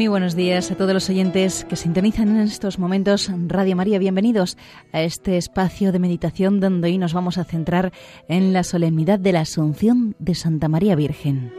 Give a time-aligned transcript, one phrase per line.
[0.00, 3.98] Muy buenos días a todos los oyentes que sintonizan en estos momentos Radio María.
[3.98, 4.56] Bienvenidos
[4.94, 7.92] a este espacio de meditación donde hoy nos vamos a centrar
[8.26, 11.52] en la solemnidad de la Asunción de Santa María Virgen.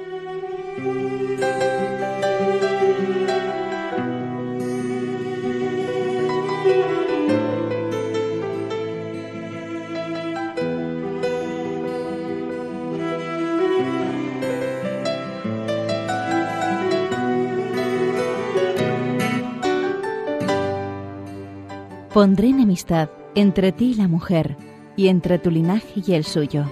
[22.13, 24.57] Pondré enemistad entre ti y la mujer,
[24.97, 26.65] y entre tu linaje y el suyo.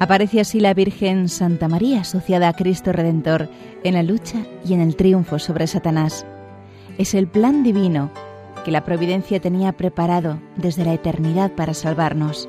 [0.00, 3.48] Aparece así la Virgen Santa María asociada a Cristo Redentor
[3.84, 6.26] en la lucha y en el triunfo sobre Satanás.
[6.98, 8.10] Es el plan divino
[8.64, 12.48] que la providencia tenía preparado desde la eternidad para salvarnos.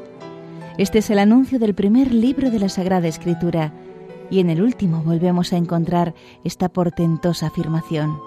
[0.79, 3.71] Este es el anuncio del primer libro de la Sagrada Escritura
[4.31, 8.17] y en el último volvemos a encontrar esta portentosa afirmación.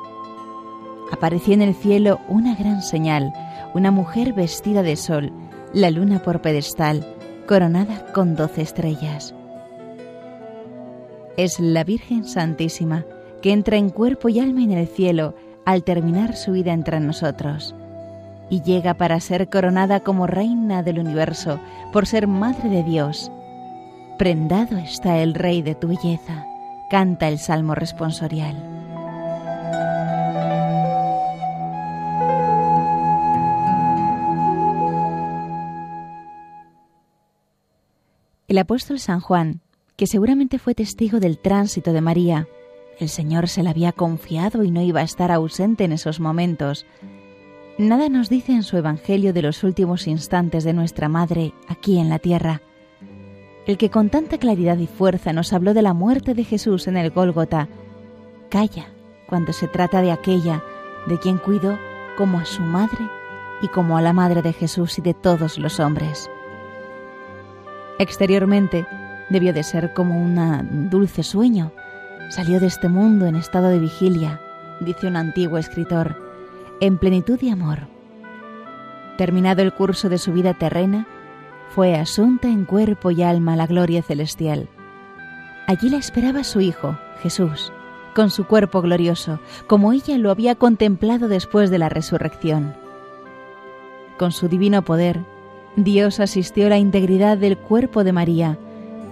[1.11, 3.33] Apareció en el cielo una gran señal,
[3.77, 5.31] una mujer vestida de sol,
[5.75, 7.07] la luna por pedestal,
[7.47, 9.35] coronada con doce estrellas.
[11.37, 13.05] Es la Virgen Santísima
[13.43, 15.35] que entra en cuerpo y alma en el cielo
[15.67, 17.75] al terminar su vida entre nosotros
[18.49, 21.61] y llega para ser coronada como reina del universo
[21.93, 23.31] por ser madre de Dios.
[24.17, 26.47] Prendado está el Rey de tu belleza,
[26.89, 28.76] canta el Salmo responsorial.
[38.49, 39.61] El apóstol San Juan,
[39.97, 42.47] que seguramente fue testigo del tránsito de María,
[43.01, 46.87] el Señor se la había confiado y no iba a estar ausente en esos momentos.
[47.77, 52.09] Nada nos dice en su Evangelio de los últimos instantes de nuestra Madre aquí en
[52.09, 52.63] la tierra.
[53.67, 56.97] El que con tanta claridad y fuerza nos habló de la muerte de Jesús en
[56.97, 57.69] el Gólgota,
[58.49, 58.87] calla
[59.29, 60.63] cuando se trata de aquella
[61.09, 61.77] de quien cuido
[62.17, 63.11] como a su madre
[63.61, 66.31] y como a la madre de Jesús y de todos los hombres.
[67.99, 68.87] Exteriormente
[69.31, 71.73] debió de ser como un dulce sueño.
[72.29, 74.41] Salió de este mundo en estado de vigilia,
[74.81, 76.17] dice un antiguo escritor,
[76.81, 77.89] en plenitud de amor.
[79.17, 81.07] Terminado el curso de su vida terrena,
[81.75, 84.69] fue asunta en cuerpo y alma a la gloria celestial.
[85.67, 87.73] Allí la esperaba su Hijo, Jesús,
[88.15, 92.75] con su cuerpo glorioso, como ella lo había contemplado después de la resurrección.
[94.19, 95.21] Con su divino poder,
[95.77, 98.59] Dios asistió a la integridad del cuerpo de María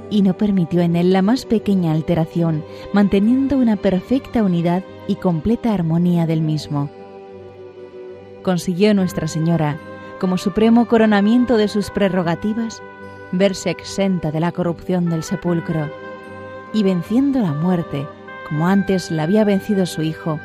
[0.08, 2.64] y no permitió en él la más pequeña alteración,
[2.94, 6.90] manteniendo una perfecta unidad y completa armonía del mismo.
[8.42, 9.78] Consiguió Nuestra Señora,
[10.20, 12.82] como supremo coronamiento de sus prerrogativas,
[13.32, 15.90] verse exenta de la corrupción del sepulcro
[16.72, 18.06] y venciendo la muerte,
[18.48, 20.40] como antes la había vencido su Hijo,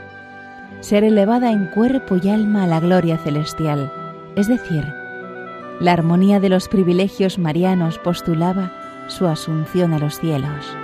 [0.82, 3.92] ser elevada en cuerpo y alma a la gloria celestial,
[4.36, 4.86] es decir,
[5.80, 10.76] la armonía de los privilegios marianos postulaba su asunción a los cielos.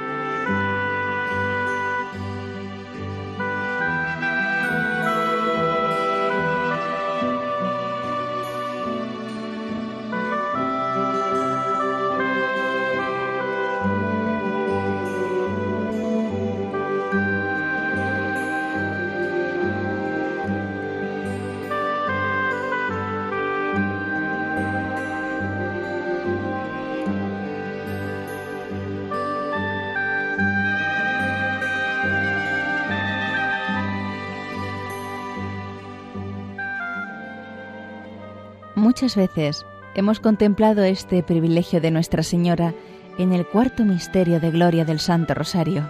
[38.76, 42.74] Muchas veces hemos contemplado este privilegio de Nuestra Señora
[43.18, 45.90] en el cuarto misterio de gloria del Santo Rosario.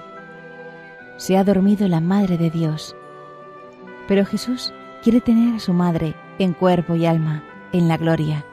[1.18, 2.96] Se ha dormido la Madre de Dios,
[4.08, 4.72] pero Jesús
[5.04, 7.44] quiere tener a su Madre en cuerpo y alma,
[7.74, 8.46] en la gloria,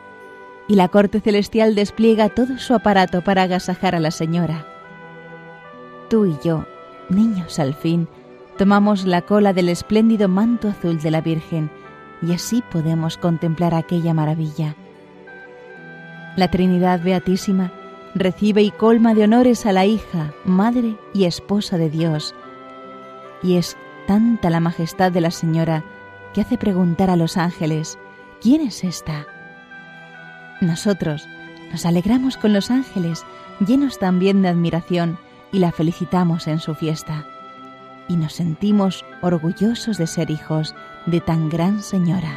[0.67, 4.67] y la corte celestial despliega todo su aparato para agasajar a la Señora.
[6.08, 6.64] Tú y yo,
[7.11, 8.08] niños al fin,
[8.56, 11.70] tomamos la cola del espléndido manto azul de la Virgen,
[12.23, 14.77] y así podemos contemplar aquella maravilla.
[16.37, 17.73] La Trinidad Beatísima
[18.15, 22.35] recibe y colma de honores a la hija, madre y esposa de Dios.
[23.43, 23.77] Y es
[24.07, 25.85] tanta la majestad de la Señora
[26.33, 27.99] que hace preguntar a los ángeles,
[28.41, 29.27] ¿quién es esta?
[30.61, 31.27] Nosotros
[31.71, 33.25] nos alegramos con los ángeles,
[33.67, 35.19] llenos también de admiración,
[35.51, 37.27] y la felicitamos en su fiesta.
[38.12, 40.75] Y nos sentimos orgullosos de ser hijos
[41.06, 42.31] de tan gran señora.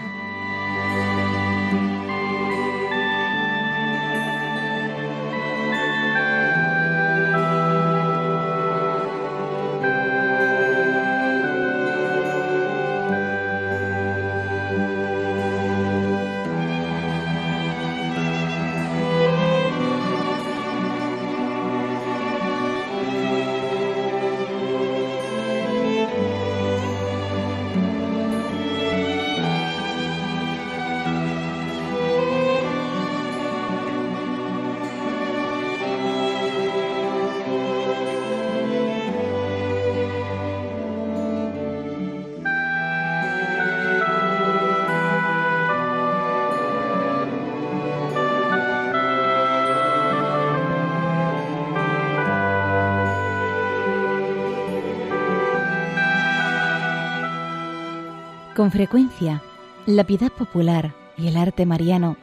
[58.56, 59.42] Con frecuencia,
[59.86, 62.16] la piedad popular y el arte mariano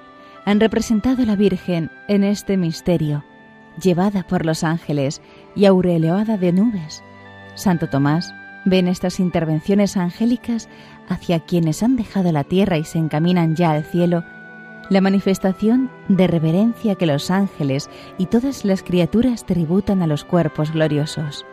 [0.46, 3.22] han representado a la Virgen en este misterio,
[3.82, 5.20] llevada por los ángeles
[5.54, 7.04] y aureolada de nubes.
[7.54, 8.32] Santo Tomás
[8.64, 10.70] ve en estas intervenciones angélicas
[11.06, 14.24] hacia quienes han dejado la tierra y se encaminan ya al cielo,
[14.88, 20.72] la manifestación de reverencia que los ángeles y todas las criaturas tributan a los cuerpos
[20.72, 21.44] gloriosos.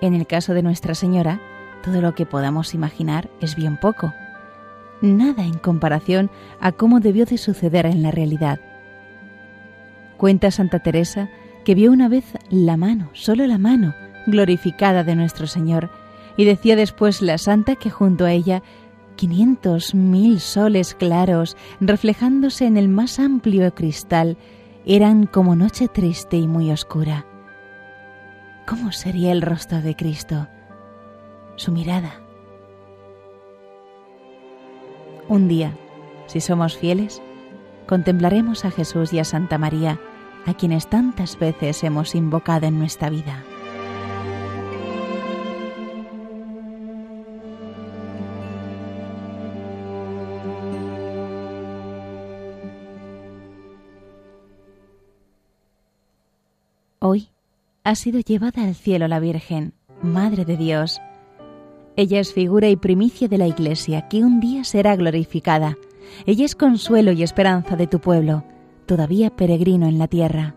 [0.00, 1.40] En el caso de Nuestra Señora,
[1.82, 4.14] todo lo que podamos imaginar es bien poco,
[5.00, 6.30] nada en comparación
[6.60, 8.60] a cómo debió de suceder en la realidad.
[10.16, 11.30] Cuenta Santa Teresa
[11.64, 13.94] que vio una vez la mano, solo la mano,
[14.26, 15.90] glorificada de nuestro Señor,
[16.36, 18.62] y decía después la santa que junto a ella
[19.16, 24.38] quinientos mil soles claros, reflejándose en el más amplio cristal,
[24.86, 27.26] eran como noche triste y muy oscura.
[28.66, 30.48] ¿Cómo sería el rostro de Cristo?
[31.60, 32.14] Su mirada.
[35.28, 35.76] Un día,
[36.26, 37.20] si somos fieles,
[37.86, 40.00] contemplaremos a Jesús y a Santa María,
[40.46, 43.44] a quienes tantas veces hemos invocado en nuestra vida.
[57.00, 57.28] Hoy
[57.84, 61.00] ha sido llevada al cielo la Virgen, Madre de Dios,
[61.96, 65.76] ella es figura y primicia de la Iglesia, que un día será glorificada.
[66.26, 68.44] Ella es consuelo y esperanza de tu pueblo,
[68.86, 70.54] todavía peregrino en la tierra.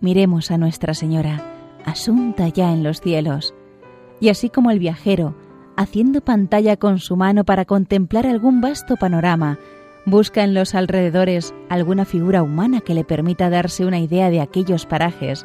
[0.00, 1.42] Miremos a Nuestra Señora,
[1.84, 3.54] asunta ya en los cielos,
[4.20, 5.34] y así como el viajero,
[5.76, 9.58] haciendo pantalla con su mano para contemplar algún vasto panorama,
[10.06, 14.86] busca en los alrededores alguna figura humana que le permita darse una idea de aquellos
[14.86, 15.44] parajes,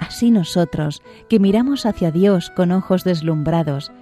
[0.00, 3.92] Así nosotros, que miramos hacia Dios con ojos deslumbrados,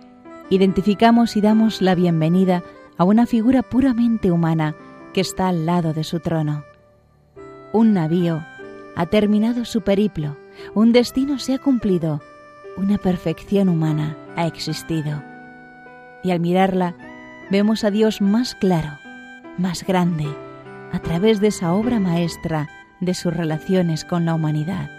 [0.50, 2.62] identificamos y damos la bienvenida
[2.98, 4.74] a una figura puramente humana
[5.12, 6.64] que está al lado de su trono.
[7.72, 8.44] Un navío
[8.96, 10.36] ha terminado su periplo,
[10.74, 12.20] un destino se ha cumplido,
[12.76, 15.22] una perfección humana ha existido.
[16.22, 16.94] Y al mirarla,
[17.50, 18.90] vemos a Dios más claro,
[19.58, 20.26] más grande,
[20.92, 22.68] a través de esa obra maestra
[23.00, 24.90] de sus relaciones con la humanidad.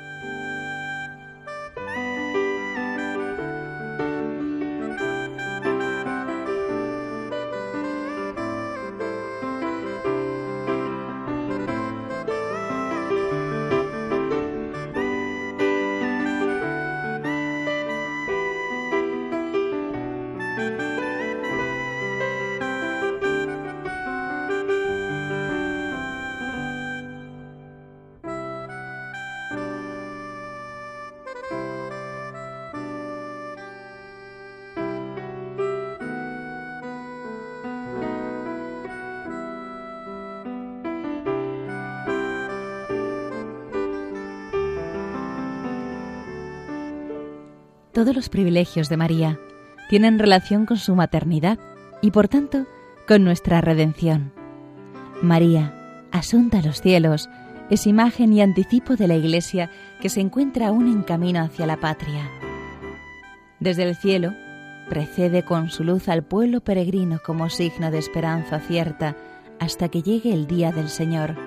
[47.96, 49.40] Todos los privilegios de María
[49.90, 51.58] tienen relación con su maternidad
[52.02, 52.66] y por tanto
[53.08, 54.34] con nuestra redención.
[55.22, 55.74] María,
[56.12, 57.30] asunta a los cielos,
[57.70, 59.72] es imagen y anticipo de la Iglesia
[60.02, 62.30] que se encuentra aún en camino hacia la patria.
[63.62, 64.34] Desde el cielo,
[64.90, 69.16] precede con su luz al pueblo peregrino como signo de esperanza cierta
[69.58, 71.38] hasta que llegue el día del Señor.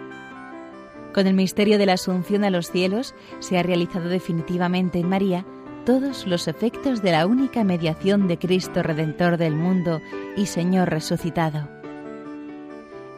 [1.12, 5.44] Con el misterio de la Asunción a los cielos se ha realizado definitivamente en María
[5.88, 10.02] todos los efectos de la única mediación de Cristo Redentor del mundo
[10.37, 11.66] y Señor resucitado.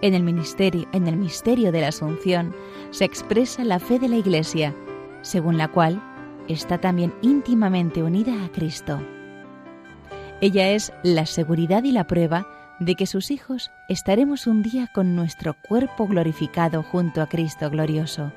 [0.03, 2.55] En el ministerio, en el misterio de la Asunción
[2.93, 4.73] se expresa la fe de la Iglesia,
[5.23, 6.01] según la cual
[6.47, 9.03] está también íntimamente unida a Cristo.
[10.41, 12.47] Ella es la seguridad y la prueba
[12.79, 18.31] de que sus hijos estaremos un día con nuestro cuerpo glorificado junto a Cristo glorioso.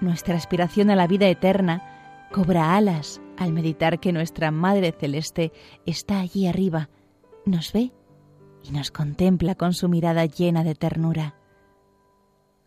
[0.00, 1.82] Nuestra aspiración a la vida eterna
[2.30, 5.52] cobra alas al meditar que nuestra Madre Celeste
[5.86, 6.88] está allí arriba,
[7.44, 7.92] nos ve
[8.62, 11.34] y nos contempla con su mirada llena de ternura,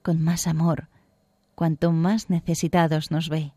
[0.01, 0.89] con más amor,
[1.55, 3.53] cuanto más necesitados nos ve.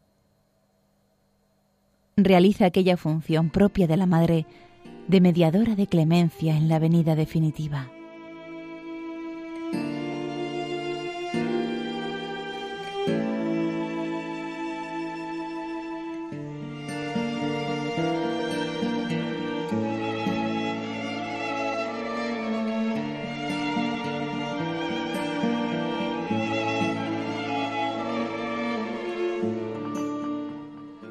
[2.17, 4.47] Realiza aquella función propia de la Madre
[5.09, 7.91] de mediadora de clemencia en la venida definitiva.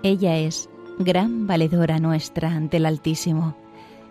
[0.05, 0.69] Ella es
[1.00, 3.55] gran valedora nuestra ante el Altísimo,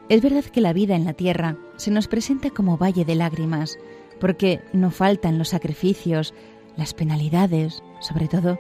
[0.09, 3.79] Es verdad que la vida en la tierra se nos presenta como valle de lágrimas,
[4.19, 6.35] porque no faltan los sacrificios,
[6.77, 8.59] las penalidades, sobre todo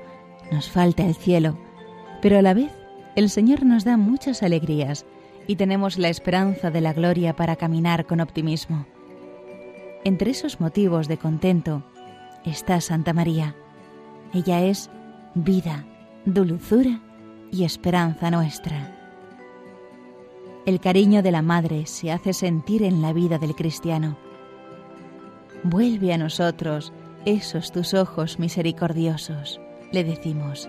[0.52, 1.58] nos falta el cielo,
[2.22, 2.70] pero a la vez
[3.16, 5.04] el Señor nos da muchas alegrías
[5.48, 8.86] y tenemos la esperanza de la gloria para caminar con optimismo.
[10.04, 11.82] Entre esos motivos de contento
[12.44, 13.56] está Santa María.
[14.32, 14.88] Ella es
[15.34, 15.84] vida,
[16.26, 17.00] dulzura
[17.54, 18.90] y esperanza nuestra.
[20.66, 24.16] El cariño de la Madre se hace sentir en la vida del cristiano.
[25.62, 26.92] Vuelve a nosotros
[27.24, 29.60] esos tus ojos misericordiosos,
[29.92, 30.68] le decimos.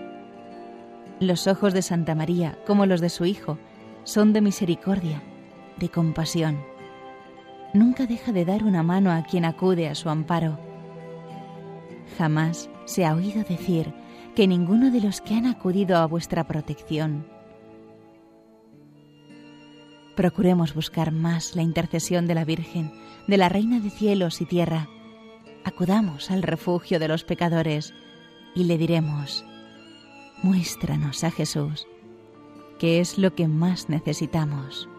[1.19, 3.57] Los ojos de Santa María, como los de su Hijo,
[4.03, 5.23] son de misericordia,
[5.77, 6.59] de compasión.
[7.73, 10.59] Nunca deja de dar una mano a quien acude a su amparo.
[12.17, 13.91] Jamás se ha oído decir
[14.35, 17.25] que ninguno de los que han acudido a vuestra protección.
[20.15, 22.91] Procuremos buscar más la intercesión de la Virgen,
[23.27, 24.87] de la Reina de cielos y tierra.
[25.63, 27.93] Acudamos al refugio de los pecadores
[28.53, 29.43] y le diremos,
[30.43, 31.87] muéstranos a Jesús
[32.79, 34.89] que es lo que más necesitamos.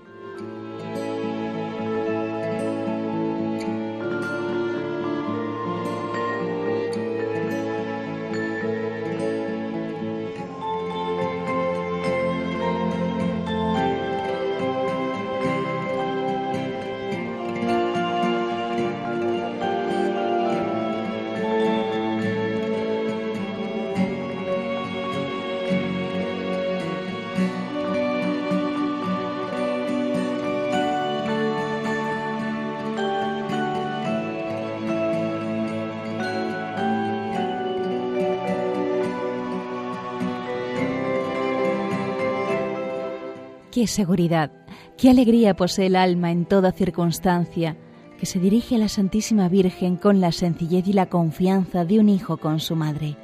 [43.76, 44.52] Qué seguridad,
[44.96, 47.76] qué alegría posee el alma en toda circunstancia,
[48.18, 52.08] que se dirige a la Santísima Virgen con la sencillez y la confianza de un
[52.08, 53.18] hijo con su madre.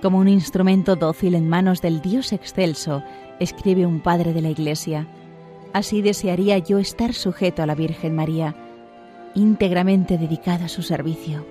[0.00, 3.02] Como un instrumento dócil en manos del Dios excelso,
[3.38, 5.06] escribe un padre de la Iglesia,
[5.74, 8.56] así desearía yo estar sujeto a la Virgen María,
[9.34, 11.44] íntegramente dedicada a su servicio.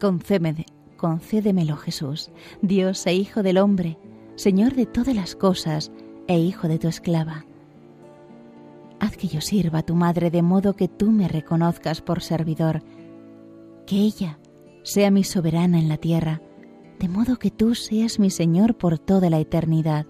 [0.00, 3.98] Concédeme, concédemelo Jesús, Dios e Hijo del hombre,
[4.34, 5.92] Señor de todas las cosas,
[6.28, 7.44] e hijo de tu esclava.
[9.00, 12.82] Haz que yo sirva a tu madre de modo que tú me reconozcas por servidor,
[13.86, 14.38] que ella
[14.82, 16.40] sea mi soberana en la tierra,
[16.98, 20.06] de modo que tú seas mi Señor por toda la eternidad.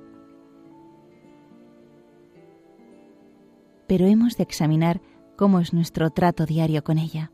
[3.86, 5.00] Pero hemos de examinar
[5.36, 7.30] cómo es nuestro trato diario con ella.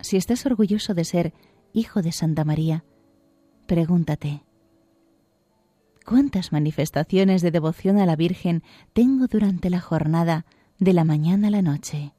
[0.00, 1.32] Si estás orgulloso de ser
[1.72, 2.84] hijo de Santa María,
[3.66, 4.44] pregúntate,
[6.04, 10.44] cuántas manifestaciones de devoción a la Virgen tengo durante la jornada
[10.78, 12.12] de la mañana a la noche.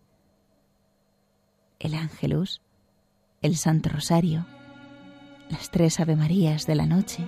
[1.80, 2.62] El ángelus,
[3.42, 4.46] el Santo Rosario,
[5.50, 7.24] las tres Ave Marías de la noche.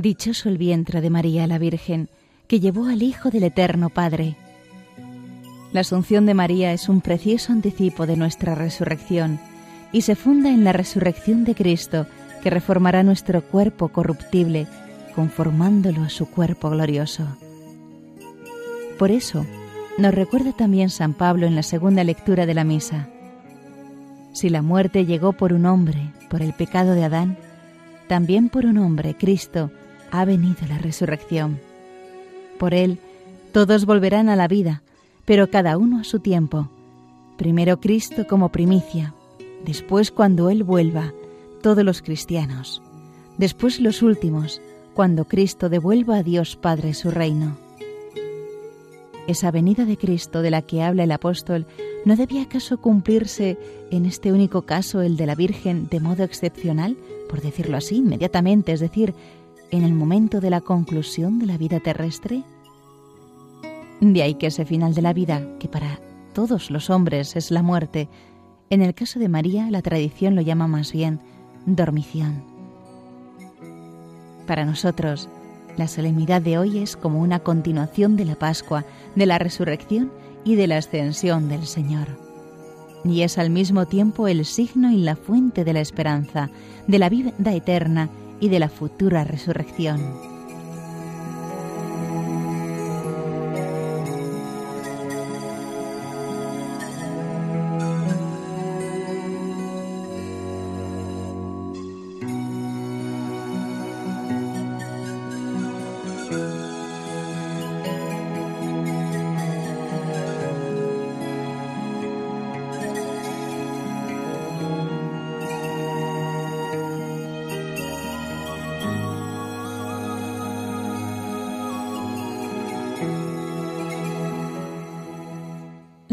[0.00, 2.08] Dichoso el vientre de María la Virgen,
[2.48, 4.34] que llevó al Hijo del Eterno Padre.
[5.72, 9.38] La Asunción de María es un precioso anticipo de nuestra resurrección
[9.92, 12.08] y se funda en la resurrección de Cristo,
[12.42, 14.66] que reformará nuestro cuerpo corruptible,
[15.14, 17.28] conformándolo a su cuerpo glorioso.
[18.98, 19.46] Por eso,
[19.96, 23.08] nos recuerda también San Pablo en la segunda lectura de la misa.
[24.32, 27.38] Si la muerte llegó por un hombre, por el pecado de Adán,
[28.08, 29.70] también por un hombre, Cristo,
[30.20, 31.60] ha venido la resurrección.
[32.58, 33.00] Por Él
[33.52, 34.82] todos volverán a la vida,
[35.24, 36.68] pero cada uno a su tiempo.
[37.36, 39.12] Primero Cristo como primicia,
[39.64, 41.12] después cuando Él vuelva,
[41.62, 42.80] todos los cristianos,
[43.38, 44.60] después los últimos,
[44.94, 47.56] cuando Cristo devuelva a Dios Padre su reino.
[49.26, 51.66] esa venida de Cristo de la que habla el apóstol,
[52.04, 53.56] ¿no debía acaso cumplirse
[53.90, 56.96] en este único caso el de la Virgen de modo excepcional,
[57.28, 59.14] por decirlo así, inmediatamente, es decir,
[59.74, 62.44] en el momento de la conclusión de la vida terrestre?
[64.00, 65.98] De ahí que ese final de la vida, que para
[66.32, 68.08] todos los hombres es la muerte,
[68.70, 71.18] en el caso de María la tradición lo llama más bien
[71.66, 72.44] dormición.
[74.46, 75.28] Para nosotros,
[75.76, 78.84] la solemnidad de hoy es como una continuación de la Pascua,
[79.16, 80.12] de la resurrección
[80.44, 82.06] y de la ascensión del Señor.
[83.04, 86.48] Y es al mismo tiempo el signo y la fuente de la esperanza,
[86.86, 88.08] de la vida eterna
[88.44, 90.33] y de la futura resurrección.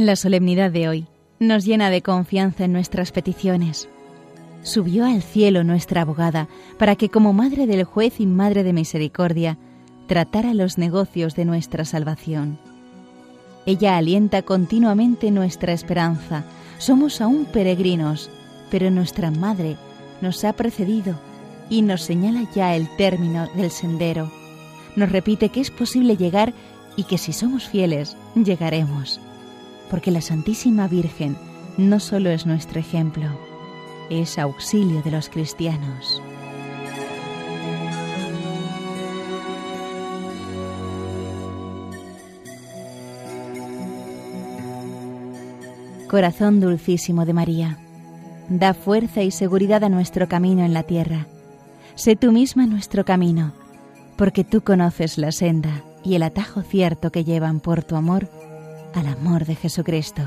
[0.01, 1.05] La solemnidad de hoy
[1.37, 3.87] nos llena de confianza en nuestras peticiones.
[4.63, 6.47] Subió al cielo nuestra abogada
[6.79, 9.59] para que como madre del juez y madre de misericordia
[10.07, 12.57] tratara los negocios de nuestra salvación.
[13.67, 16.45] Ella alienta continuamente nuestra esperanza.
[16.79, 18.31] Somos aún peregrinos,
[18.71, 19.77] pero nuestra madre
[20.19, 21.13] nos ha precedido
[21.69, 24.31] y nos señala ya el término del sendero.
[24.95, 26.55] Nos repite que es posible llegar
[26.95, 29.21] y que si somos fieles, llegaremos
[29.91, 31.35] porque la Santísima Virgen
[31.77, 33.25] no solo es nuestro ejemplo,
[34.09, 36.21] es auxilio de los cristianos.
[46.09, 47.77] Corazón dulcísimo de María,
[48.47, 51.27] da fuerza y seguridad a nuestro camino en la tierra.
[51.95, 53.51] Sé tú misma nuestro camino,
[54.15, 58.29] porque tú conoces la senda y el atajo cierto que llevan por tu amor
[58.93, 60.21] al amor de Jesucristo.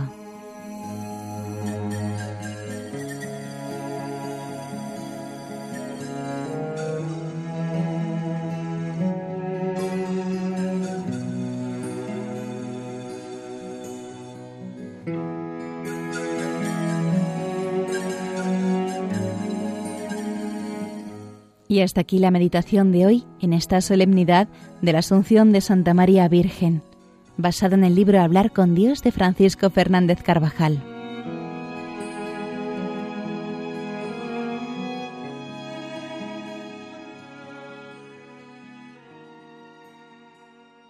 [21.66, 24.46] Y hasta aquí la meditación de hoy en esta solemnidad
[24.80, 26.82] de la Asunción de Santa María Virgen
[27.36, 30.93] basado en el libro Hablar con Dios de Francisco Fernández Carvajal.